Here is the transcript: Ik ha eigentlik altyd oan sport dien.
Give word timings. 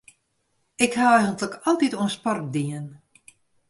Ik 0.85 0.91
ha 0.99 1.07
eigentlik 1.17 1.55
altyd 1.69 1.93
oan 1.99 2.11
sport 2.17 2.45
dien. 2.55 2.85